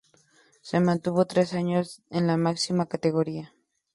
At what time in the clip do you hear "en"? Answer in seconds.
2.09-2.25